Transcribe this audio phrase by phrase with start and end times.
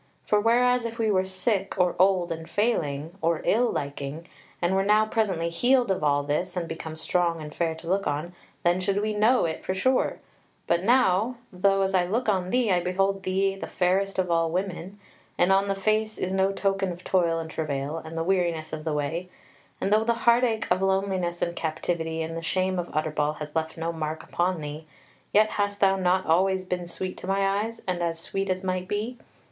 [0.25, 4.27] For whereas if we were sick or old and failing, or ill liking,
[4.59, 8.07] and were now presently healed of all this, and become strong and fair to look
[8.07, 8.33] on,
[8.63, 10.17] then should we know it for sure
[10.65, 14.49] but now, though, as I look on thee, I behold thee the fairest of all
[14.49, 14.99] women,
[15.37, 18.85] and on thy face is no token of toil and travail, and the weariness of
[18.85, 19.29] the way;
[19.79, 23.55] and though the heart ache of loneliness and captivity, and the shame of Utterbol has
[23.55, 24.87] left no mark upon thee
[25.31, 28.87] yet hast thou not always been sweet to my eyes, and as sweet as might
[28.87, 29.19] be?